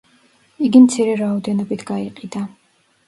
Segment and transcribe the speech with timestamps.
[0.67, 2.43] იგი მცირე რაოდენობით გაიყიდა.